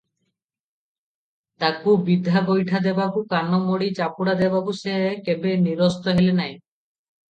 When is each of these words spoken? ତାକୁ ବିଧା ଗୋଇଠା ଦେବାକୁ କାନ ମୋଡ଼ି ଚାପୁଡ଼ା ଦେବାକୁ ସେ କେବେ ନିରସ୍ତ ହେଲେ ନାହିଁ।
ତାକୁ 1.65 1.93
ବିଧା 2.09 2.43
ଗୋଇଠା 2.49 2.83
ଦେବାକୁ 2.87 3.25
କାନ 3.37 3.63
ମୋଡ଼ି 3.69 3.93
ଚାପୁଡ଼ା 4.03 4.39
ଦେବାକୁ 4.43 4.79
ସେ 4.83 5.01
କେବେ 5.31 5.57
ନିରସ୍ତ 5.71 6.21
ହେଲେ 6.21 6.39
ନାହିଁ। 6.45 6.55